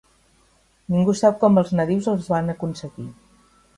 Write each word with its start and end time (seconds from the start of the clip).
Ningú 0.95 1.13
sap 1.19 1.37
com 1.43 1.61
els 1.63 1.73
nadius 1.81 2.09
els 2.15 2.31
van 2.33 2.51
aconseguir. 2.55 3.07